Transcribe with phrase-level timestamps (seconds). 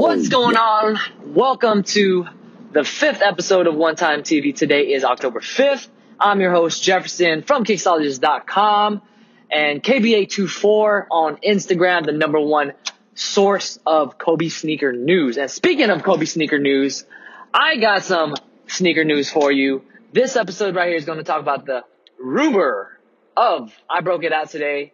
[0.00, 0.98] What's going on?
[1.34, 2.26] Welcome to
[2.72, 4.54] the fifth episode of One Time TV.
[4.54, 5.88] Today is October 5th.
[6.18, 9.02] I'm your host, Jefferson from Kixologist.com
[9.50, 12.72] and KB824 on Instagram, the number one
[13.14, 15.38] source of Kobe sneaker news.
[15.38, 17.04] And speaking of Kobe sneaker news,
[17.52, 18.34] I got some
[18.66, 19.82] sneaker news for you.
[20.12, 21.84] This episode right here is going to talk about the
[22.18, 22.98] rumor
[23.36, 24.92] of, I broke it out today,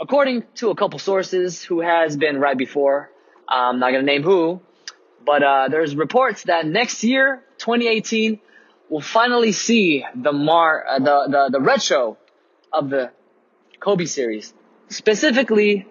[0.00, 3.10] according to a couple sources who has been right before.
[3.48, 4.60] I'm not going to name who,
[5.24, 8.40] but uh, there's reports that next year, 2018,
[8.88, 12.16] we'll finally see the mar uh, the, the the retro
[12.72, 13.10] of the
[13.84, 14.54] Kobe series,
[14.88, 15.86] specifically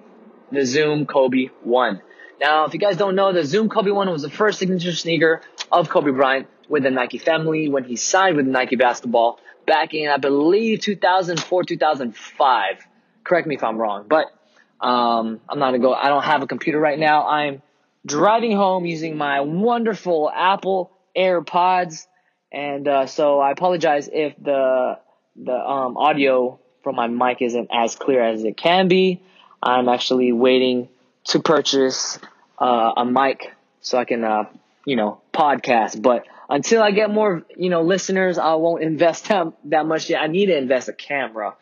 [0.52, 2.02] the Zoom Kobe One.
[2.42, 5.42] Now, if you guys don't know, the Zoom Kobe One was the first signature sneaker
[5.72, 9.38] of Kobe Bryant with the Nike family when he signed with Nike Basketball
[9.68, 12.88] back in, I believe, 2004, 2005.
[13.24, 14.26] Correct me if I'm wrong, but
[14.82, 15.94] um, I'm not gonna go.
[15.94, 17.28] I don't have a computer right now.
[17.28, 17.62] I'm
[18.08, 22.08] driving home using my wonderful Apple AirPods,
[22.52, 24.98] and uh, so I apologize if the
[25.36, 29.22] the um, audio from my mic isn't as clear as it can be.
[29.62, 30.90] I'm actually waiting
[31.26, 32.20] to purchase
[32.60, 34.46] uh, a mic so I can, uh,
[34.86, 36.02] you know, podcast.
[36.02, 40.22] But until I get more, you know, listeners, I won't invest that, that much yet.
[40.22, 41.56] I need to invest a camera.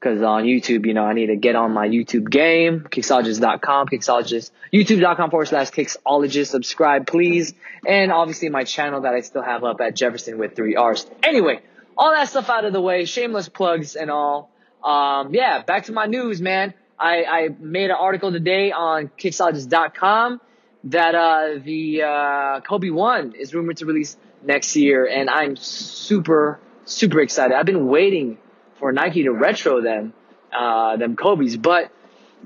[0.00, 4.50] Cause on YouTube, you know, I need to get on my YouTube game, Kixologist.com, Kixologist,
[4.72, 6.48] YouTube.com forward slash Kixologist.
[6.48, 7.54] Subscribe, please.
[7.86, 11.06] And obviously my channel that I still have up at Jefferson with three R's.
[11.22, 11.60] Anyway,
[11.96, 14.50] all that stuff out of the way, shameless plugs and all.
[14.82, 16.74] Um, yeah, back to my news, man.
[16.98, 20.40] I, I made an article today on Kixologist.com
[20.84, 25.06] that, uh, the, uh, Kobe 1 is rumored to release next year.
[25.06, 27.56] And I'm super, super excited.
[27.56, 28.38] I've been waiting
[28.78, 30.12] for Nike to retro them,
[30.52, 31.56] uh, them Kobe's.
[31.56, 31.90] But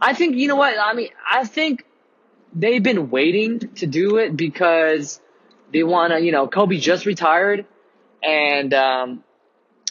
[0.01, 0.75] I think, you know what?
[0.79, 1.85] I mean, I think
[2.55, 5.21] they've been waiting to do it because
[5.73, 7.67] they want to, you know, Kobe just retired
[8.23, 9.25] and, um,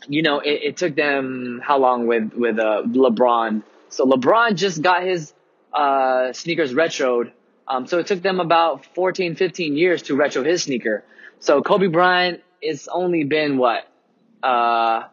[0.07, 3.63] you know, it, it, took them how long with, with, uh, LeBron.
[3.89, 5.33] So LeBron just got his,
[5.73, 7.31] uh, sneakers retroed.
[7.67, 11.03] Um, so it took them about 14, 15 years to retro his sneaker.
[11.39, 13.87] So Kobe Bryant, it's only been what,
[14.43, 15.03] uh,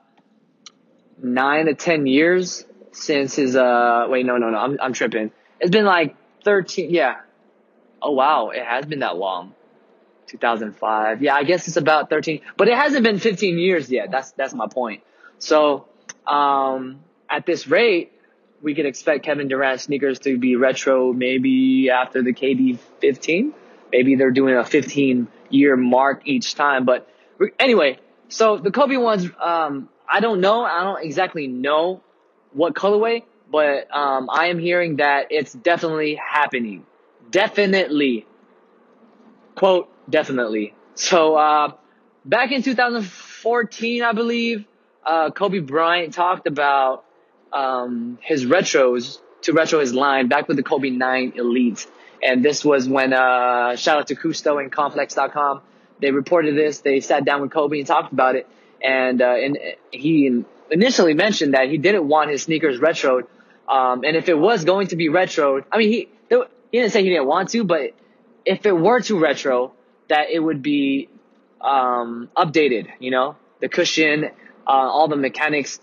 [1.23, 5.31] nine to ten years since his uh wait no no no I'm I'm tripping.
[5.61, 7.21] It's been like thirteen yeah.
[8.01, 9.55] Oh wow, it has been that long.
[10.33, 11.23] 2005.
[11.23, 14.11] Yeah, I guess it's about 13, but it hasn't been 15 years yet.
[14.11, 15.03] That's that's my point.
[15.39, 15.87] So,
[16.27, 17.01] um
[17.31, 18.13] at this rate,
[18.61, 23.55] we could expect Kevin Durant sneakers to be retro maybe after the KD 15.
[23.91, 27.09] Maybe they're doing a 15 year mark each time, but
[27.59, 27.99] anyway,
[28.29, 30.63] so the Kobe ones um I don't know.
[30.63, 32.03] I don't exactly know
[32.53, 36.85] what colorway, but um, I am hearing that it's definitely happening.
[37.31, 38.27] Definitely.
[39.55, 40.75] Quote, definitely.
[40.95, 41.73] So, uh,
[42.25, 44.65] back in 2014, I believe,
[45.05, 47.05] uh, Kobe Bryant talked about,
[47.53, 51.87] um, his retros to retro his line back with the Kobe 9 Elite.
[52.23, 55.63] And this was when, uh, shout out to Kusto and Complex.com.
[56.01, 56.81] They reported this.
[56.81, 58.49] They sat down with Kobe and talked about it
[58.83, 59.59] and uh, and
[59.91, 63.27] he initially mentioned that he didn't want his sneakers retroed.
[63.69, 67.03] Um, and if it was going to be retroed, I mean, he he didn't say
[67.03, 67.93] he didn't want to, but
[68.45, 69.73] if it were to retro,
[70.13, 71.09] that it would be
[71.61, 72.89] um, updated.
[72.99, 74.25] You know, the cushion,
[74.67, 75.81] uh, all the mechanics,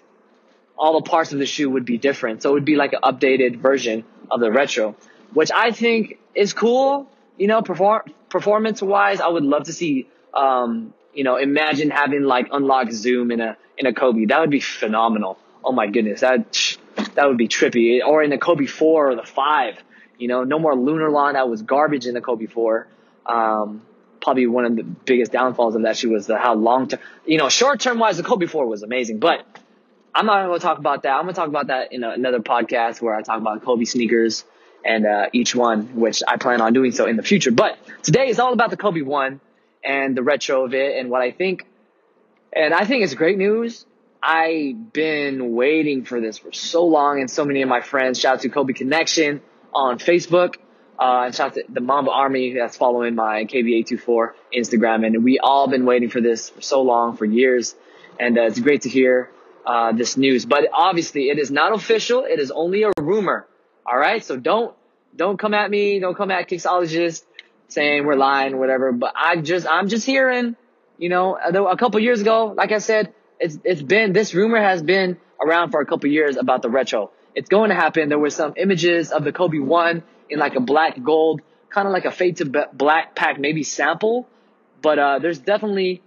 [0.78, 2.42] all the parts of the shoe would be different.
[2.42, 4.96] So it would be like an updated version of the retro,
[5.34, 7.10] which I think is cool.
[7.38, 12.24] You know, perform performance wise, I would love to see um, you know, imagine having
[12.24, 14.26] like unlocked zoom in a in a Kobe.
[14.26, 15.38] That would be phenomenal.
[15.64, 16.78] Oh my goodness, that
[17.16, 18.00] that would be trippy.
[18.06, 19.76] Or in the Kobe four or the five.
[20.18, 21.34] You know, no more Lunarlon.
[21.34, 22.88] That was garbage in the Kobe four.
[23.26, 23.82] Um,
[24.22, 27.00] probably one of the biggest downfalls of that shoe was the how long term.
[27.26, 29.46] You know, short term wise, the Kobe four was amazing, but
[30.14, 31.14] I'm not going to talk about that.
[31.14, 34.44] I'm going to talk about that in another podcast where I talk about Kobe sneakers
[34.84, 37.52] and uh, each one, which I plan on doing so in the future.
[37.52, 39.40] But today is all about the Kobe one
[39.84, 41.66] and the retro of it and what I think.
[42.52, 43.86] And I think it's great news.
[44.22, 48.20] I've been waiting for this for so long and so many of my friends.
[48.20, 49.42] Shout out to Kobe Connection
[49.74, 50.56] on Facebook.
[51.00, 55.06] Uh, and shout out to the Mamba Army that's following my KB824 Instagram.
[55.06, 57.74] And we all been waiting for this for so long, for years.
[58.20, 59.30] And uh, it's great to hear
[59.66, 60.46] uh, this news.
[60.46, 62.26] But obviously, it is not official.
[62.26, 63.48] It is only a rumor.
[63.86, 64.76] All right, so don't
[65.16, 66.00] don't come at me.
[66.00, 67.24] Don't come at Kixologist
[67.70, 68.92] saying we're lying, whatever.
[68.92, 70.58] But I just I'm just hearing,
[70.98, 74.84] you know, a couple years ago, like I said, it's it's been this rumor has
[74.84, 77.12] been around for a couple years about the retro.
[77.36, 78.10] It's going to happen.
[78.10, 81.94] There were some images of the Kobe one in like a black gold, kind of
[81.94, 84.28] like a fade to black pack, maybe sample.
[84.82, 86.02] But uh, there's definitely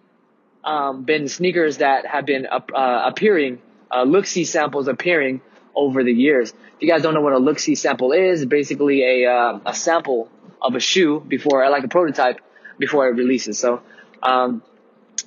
[0.64, 2.60] um, been sneakers that have been uh,
[3.06, 3.60] appearing,
[3.90, 5.40] uh, look-see samples appearing
[5.74, 6.50] over the years.
[6.50, 10.28] If you guys don't know what a look-see sample is, basically a uh, a sample
[10.60, 12.40] of a shoe before, like a prototype
[12.78, 13.58] before it releases.
[13.58, 13.82] So
[14.22, 14.62] um,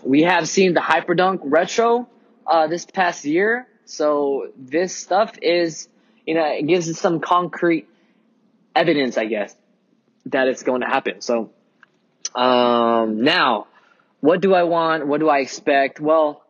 [0.03, 2.07] we have seen the Hyperdunk Retro
[2.47, 3.68] uh, this past year.
[3.86, 5.88] So this stuff is,
[6.25, 7.88] you know, it gives us some concrete
[8.75, 9.56] evidence, I guess,
[10.27, 11.22] that it's going to happen.
[11.22, 11.51] So
[12.36, 13.68] um, now
[14.25, 15.06] what do I want?
[15.06, 16.00] What do I expect?
[16.00, 16.44] Well,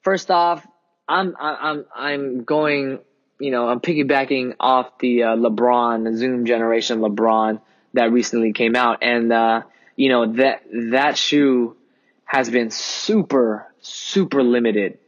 [0.00, 0.66] first off,
[1.06, 3.00] I'm I'm I'm going.
[3.38, 7.60] You know, I'm piggybacking off the uh, LeBron the Zoom generation LeBron
[7.92, 9.62] that recently came out, and uh,
[9.94, 10.62] you know that
[10.92, 11.76] that shoe
[12.24, 14.98] has been super super limited,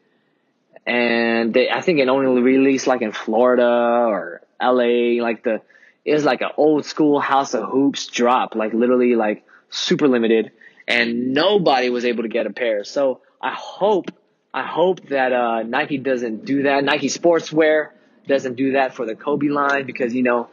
[0.86, 5.62] and they, I think it only released like in Florida or LA, like the
[6.04, 10.52] is like an old school House of Hoops drop, like literally like super limited
[10.86, 12.84] and nobody was able to get a pair.
[12.84, 14.10] So I hope,
[14.52, 16.84] I hope that uh, Nike doesn't do that.
[16.84, 17.90] Nike Sportswear
[18.26, 20.48] doesn't do that for the Kobe line because you know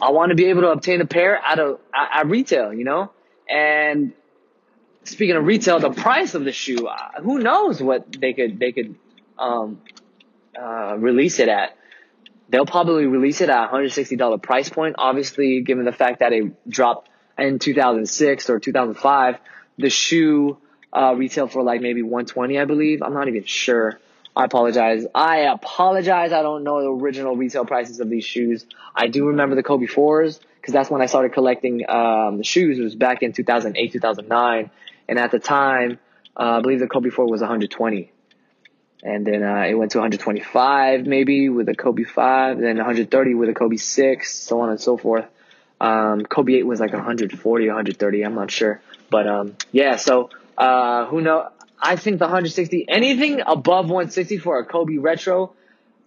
[0.00, 3.12] I want to be able to obtain a pair out of at retail, you know.
[3.48, 4.12] And
[5.04, 8.72] speaking of retail, the price of the shoe, uh, who knows what they could they
[8.72, 8.94] could
[9.38, 9.80] um,
[10.58, 11.76] uh, release it at.
[12.48, 14.96] They'll probably release it at $160 price point.
[14.98, 17.08] Obviously, given the fact that it dropped
[17.38, 19.38] in 2006 or 2005,
[19.78, 20.58] the shoe
[20.92, 21.16] uh,
[21.48, 23.02] for like maybe 120, I believe.
[23.02, 23.98] I'm not even sure.
[24.34, 25.06] I apologize.
[25.14, 26.32] I apologize.
[26.32, 28.64] I don't know the original retail prices of these shoes.
[28.94, 32.78] I do remember the Kobe 4s because that's when I started collecting um, the shoes.
[32.78, 34.70] It was back in 2008, 2009.
[35.08, 35.98] And at the time,
[36.36, 38.11] uh, I believe the Kobe 4 was 120.
[39.02, 43.48] And then uh, it went to 125 maybe with a Kobe 5, then 130 with
[43.48, 45.26] a Kobe 6, so on and so forth.
[45.80, 48.22] Um, Kobe 8 was like 140, 130.
[48.22, 48.80] I'm not sure.
[49.10, 51.48] But, um, yeah, so, uh, who know?
[51.80, 55.52] I think the 160, anything above 160 for a Kobe retro,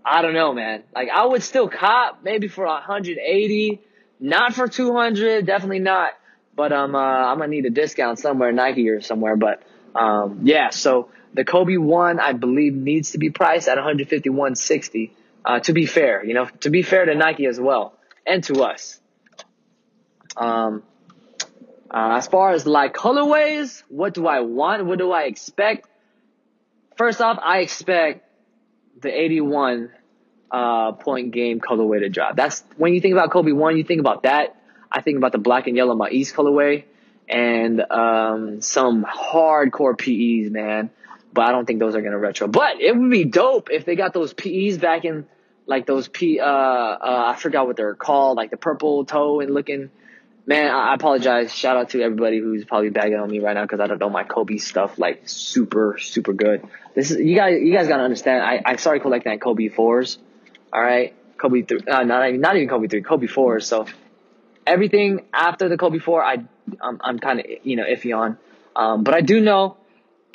[0.05, 0.83] I don't know, man.
[0.95, 3.81] Like, I would still cop maybe for 180,
[4.21, 6.13] not for 200, definitely not.
[6.55, 9.35] But, um, uh, I'm gonna need a discount somewhere, Nike or somewhere.
[9.35, 9.61] But,
[9.95, 15.11] um, yeah, so the Kobe 1, I believe, needs to be priced at 151.60.
[15.43, 17.93] Uh, to be fair, you know, to be fair to Nike as well
[18.25, 18.99] and to us.
[20.35, 20.81] Um,
[21.91, 24.85] uh, as far as like colorways, what do I want?
[24.85, 25.87] What do I expect?
[26.97, 28.27] First off, I expect
[29.01, 29.91] the 81
[30.51, 32.35] uh, point game colorway to drop.
[32.35, 34.55] That's when you think about Kobe one, you think about that.
[34.91, 36.85] I think about the black and yellow Maize colorway
[37.27, 40.89] and um, some hardcore PEs, man.
[41.33, 42.47] But I don't think those are gonna retro.
[42.47, 45.25] But it would be dope if they got those PEs back in
[45.65, 46.39] like those P.
[46.39, 49.89] Uh, uh, I forgot what they're called, like the purple toe and looking
[50.45, 51.53] man, I apologize.
[51.53, 54.09] Shout out to everybody who's probably bagging on me right now because I don't know
[54.09, 56.63] my Kobe stuff like super, super good.
[56.93, 57.61] This is you guys.
[57.61, 58.43] You guys gotta understand.
[58.43, 60.17] I, I started collecting Kobe fours.
[60.71, 61.81] All right, Kobe three.
[61.87, 63.01] Uh, not even not even Kobe three.
[63.01, 63.67] Kobe fours.
[63.67, 63.85] So
[64.65, 66.43] everything after the Kobe four, I
[66.81, 68.37] I'm, I'm kind of you know iffy on.
[68.75, 69.77] Um, but I do know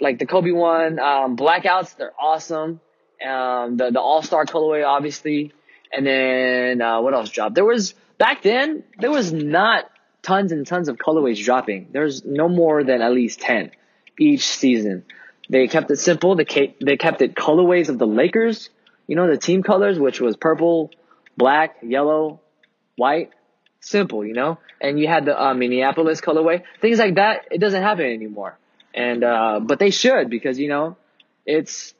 [0.01, 1.97] like the Kobe one, um, blackouts.
[1.97, 2.81] They're awesome.
[3.27, 5.53] Um, the the All Star colorway, obviously,
[5.93, 7.55] and then uh, what else dropped?
[7.55, 8.85] There was back then.
[8.99, 9.91] There was not
[10.23, 11.89] tons and tons of colorways dropping.
[11.93, 13.71] There's no more than at least 10
[14.19, 15.05] each season.
[15.49, 16.37] They kept it simple.
[16.37, 18.71] They they kept it colorways of the Lakers,
[19.07, 20.91] you know, the team colors, which was purple,
[21.37, 22.41] black, yellow,
[22.97, 23.31] white.
[23.81, 24.59] Simple, you know?
[24.81, 26.63] And you had the uh, Minneapolis colorway.
[26.81, 28.59] Things like that, it doesn't happen anymore.
[28.95, 30.97] And, uh, but they should because, you know,
[31.47, 31.95] it's,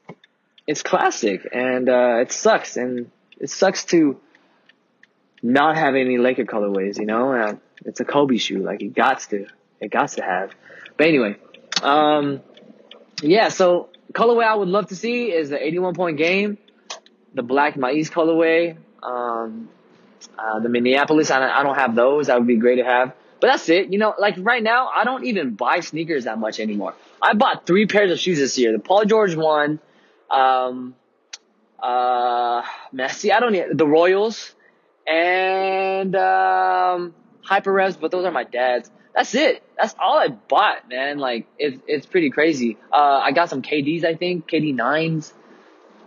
[0.67, 2.77] it's classic and, uh, it sucks.
[2.77, 3.09] And
[3.39, 4.19] it sucks to
[5.41, 7.31] not have any Laker colorways, you know?
[7.31, 8.59] And it's a Kobe shoe.
[8.59, 9.47] Like it got to,
[9.79, 10.51] it got to have.
[10.97, 11.35] But anyway,
[11.81, 12.41] um,
[13.21, 13.49] yeah.
[13.49, 16.57] So colorway I would love to see is the 81 point game,
[17.33, 19.69] the black Maize colorway, um,
[20.37, 21.31] uh, the Minneapolis.
[21.31, 22.27] I, I don't have those.
[22.27, 23.13] That would be great to have.
[23.39, 23.91] But that's it.
[23.91, 26.93] You know, like right now, I don't even buy sneakers that much anymore.
[27.21, 28.71] I bought three pairs of shoes this year.
[28.71, 29.79] The Paul George one,
[30.29, 30.95] um,
[31.81, 32.61] uh,
[32.93, 33.33] Messi.
[33.33, 34.53] I don't need the Royals,
[35.07, 38.91] and um, hyper revs, but those are my dad's.
[39.15, 39.63] That's it.
[39.77, 41.17] That's all I bought, man.
[41.17, 42.77] Like it's it's pretty crazy.
[42.93, 45.33] Uh, I got some KDs, I think KD nines.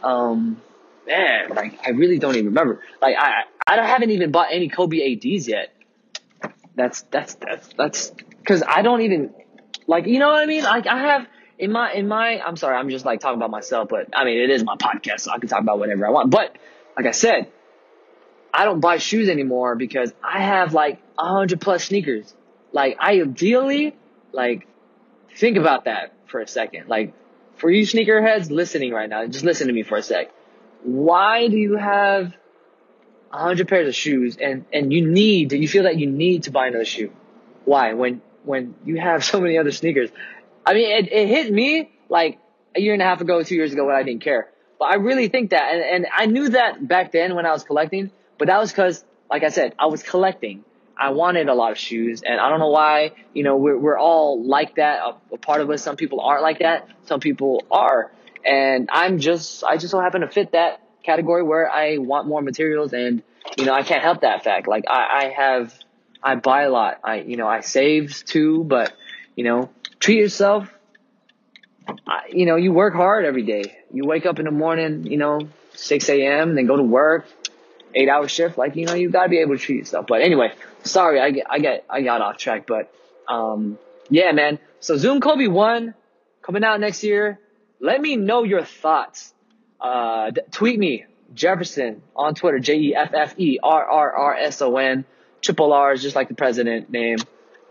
[0.02, 0.60] Um,
[1.06, 2.80] man, like I really don't even remember.
[3.02, 5.72] Like I, I haven't even bought any Kobe ADs yet.
[6.76, 9.32] That's that's that's that's because I don't even
[9.86, 10.64] like you know what I mean.
[10.64, 11.26] Like I have
[11.58, 14.38] in my in my I'm sorry, I'm just like talking about myself, but I mean
[14.38, 16.30] it is my podcast, so I can talk about whatever I want.
[16.30, 16.56] But
[16.96, 17.50] like I said,
[18.52, 22.34] I don't buy shoes anymore because I have like a hundred plus sneakers.
[22.72, 23.96] Like I ideally
[24.32, 24.66] like
[25.36, 26.88] think about that for a second.
[26.88, 27.14] Like
[27.56, 30.32] for you sneakerheads listening right now, just listen to me for a sec.
[30.82, 32.34] Why do you have
[33.38, 36.68] hundred pairs of shoes and, and you need, you feel that you need to buy
[36.68, 37.12] another shoe?
[37.64, 37.94] Why?
[37.94, 40.10] When, when you have so many other sneakers.
[40.66, 42.38] I mean, it, it hit me like
[42.74, 44.48] a year and a half ago, two years ago when I didn't care.
[44.78, 47.64] But I really think that, and, and I knew that back then when I was
[47.64, 50.64] collecting, but that was cause, like I said, I was collecting.
[50.96, 53.12] I wanted a lot of shoes, and I don't know why.
[53.32, 55.00] You know, we're we're all like that.
[55.00, 55.82] A, a, part of us.
[55.82, 56.88] Some people aren't like that.
[57.06, 58.12] Some people are,
[58.44, 62.42] and I'm just I just so happen to fit that category where I want more
[62.42, 63.22] materials, and
[63.56, 64.66] you know I can't help that fact.
[64.66, 65.74] Like I, I have
[66.22, 67.00] I buy a lot.
[67.04, 68.92] I you know I save too, but
[69.36, 69.70] you know
[70.00, 70.68] treat yourself.
[72.06, 73.76] I, you know you work hard every day.
[73.92, 76.54] You wake up in the morning, you know 6 a.m.
[76.54, 77.26] then go to work,
[77.94, 78.56] eight hour shift.
[78.56, 80.06] Like you know you gotta be able to treat yourself.
[80.06, 80.52] But anyway
[80.84, 82.94] sorry, I get, I get, I got off track, but,
[83.26, 84.58] um, yeah, man.
[84.80, 85.94] So Zoom Kobe 1
[86.42, 87.40] coming out next year.
[87.80, 89.32] Let me know your thoughts.
[89.84, 95.04] Uh, tweet me, Jefferson on Twitter, J-E-F-F-E-R-R-R-S-O-N.
[95.42, 97.18] Triple R's, just like the president name,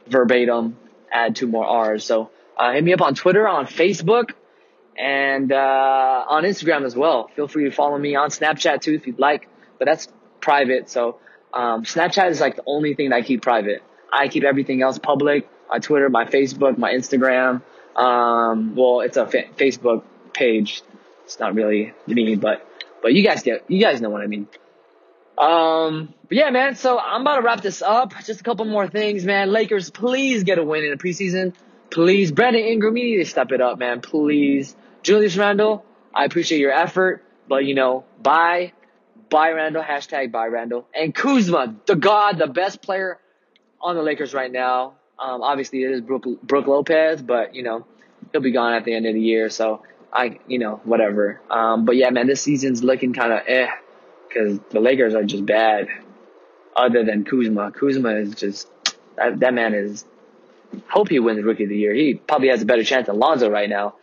[0.06, 0.78] verbatim,
[1.12, 2.06] add two more R's.
[2.06, 4.34] So, uh, hit me up on Twitter, on Facebook,
[4.96, 7.32] and, uh, on Instagram as well.
[7.36, 9.48] Feel free to follow me on Snapchat too if you'd like,
[9.80, 10.08] but that's
[10.40, 10.88] private.
[10.88, 11.18] So,
[11.52, 13.82] um, Snapchat is like the only thing that I keep private.
[14.12, 15.50] I keep everything else public.
[15.68, 17.64] My Twitter, my Facebook, my Instagram.
[17.96, 20.04] Um, well, it's a fa- Facebook
[20.34, 20.84] page.
[21.26, 22.68] It's not really me, but
[23.02, 24.48] but you guys get you guys know what I mean.
[25.38, 26.76] Um, but yeah, man.
[26.76, 28.14] So I'm about to wrap this up.
[28.26, 29.52] Just a couple more things, man.
[29.52, 31.54] Lakers, please get a win in the preseason.
[31.90, 34.02] Please, Brandon Ingram, you need to step it up, man.
[34.02, 38.74] Please, Julius Randle, I appreciate your effort, but you know, bye
[39.34, 40.88] buy Randle, hashtag buy Randle.
[40.94, 43.20] And Kuzma, the god, the best player
[43.82, 44.94] on the Lakers right now.
[45.18, 47.88] Um, obviously it is Brook Lopez, but you know,
[48.32, 49.50] he'll be gone at the end of the year.
[49.50, 49.82] So
[50.14, 51.42] I, you know, whatever.
[51.50, 53.68] Um, but yeah, man, this season's looking kind of eh,
[54.34, 55.88] cause the Lakers are just bad.
[56.76, 58.70] Other than Kuzma, Kuzma is just,
[59.16, 60.06] that, that man is,
[60.90, 61.94] hope he wins Rookie of the Year.
[61.94, 63.96] He probably has a better chance than Lonzo right now.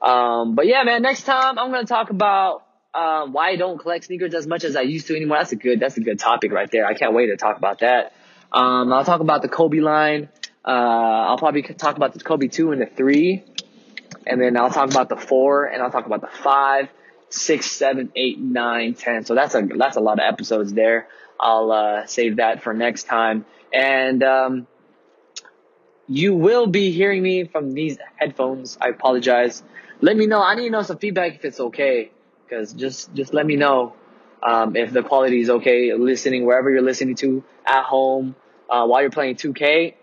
[0.00, 4.04] Um, but yeah, man, next time I'm to talk about um, why I don't collect
[4.04, 5.38] sneakers as much as I used to anymore.
[5.38, 6.86] That's a good, that's a good topic right there.
[6.86, 8.12] I can't wait to talk about that.
[8.52, 10.28] Um, I'll talk about the Kobe line.
[10.64, 13.44] Uh, I'll probably talk about the Kobe two and the three,
[14.26, 16.88] and then I'll talk about the four, and I'll talk about the five,
[17.28, 19.24] six, seven, eight, nine, ten.
[19.24, 21.08] So that's a that's a lot of episodes there.
[21.38, 24.66] I'll uh, save that for next time, and um,
[26.08, 28.78] you will be hearing me from these headphones.
[28.80, 29.62] I apologize.
[30.00, 30.42] Let me know.
[30.42, 32.10] I need to know some feedback if it's okay
[32.44, 33.94] because just just let me know
[34.42, 35.92] um, if the quality is okay.
[35.94, 38.34] Listening wherever you're listening to at home
[38.70, 39.94] uh, while you're playing 2K,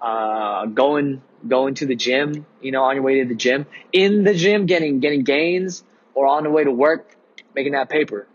[0.00, 4.24] uh, going going to the gym, you know, on your way to the gym, in
[4.24, 5.82] the gym, getting getting gains,
[6.14, 7.16] or on the way to work,
[7.54, 8.26] making that paper.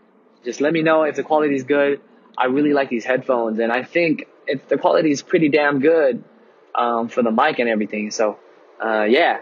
[0.44, 2.00] Just let me know if the quality is good.
[2.38, 6.22] I really like these headphones, and I think if the quality is pretty damn good
[6.74, 8.10] um, for the mic and everything.
[8.10, 8.38] So,
[8.84, 9.40] uh, yeah.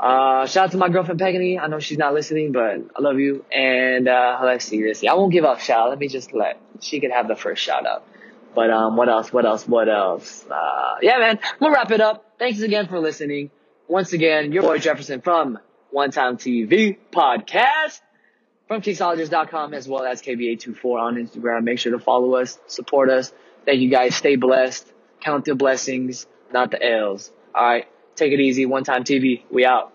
[0.00, 1.60] Uh, shout out to my girlfriend Peggy.
[1.60, 3.44] I know she's not listening, but I love you.
[3.52, 5.06] And uh, let's see, let's see.
[5.06, 5.90] I won't give up shout.
[5.90, 8.04] Let me just let she could have the first shout out.
[8.54, 9.32] But um, what else?
[9.32, 9.66] What else?
[9.66, 10.44] What else?
[10.50, 11.38] Uh, yeah, man.
[11.60, 12.32] We'll wrap it up.
[12.38, 13.50] Thanks again for listening.
[13.88, 15.58] Once again, your boy Jefferson from
[15.90, 18.00] One Time TV Podcast
[18.68, 21.64] from Kixologist.com as well as KB824 on Instagram.
[21.64, 23.32] Make sure to follow us, support us.
[23.64, 24.14] Thank you guys.
[24.14, 24.90] Stay blessed.
[25.20, 27.30] Count the blessings, not the L's.
[27.54, 27.86] All right.
[28.16, 28.66] Take it easy.
[28.66, 29.42] One Time TV.
[29.50, 29.92] We out.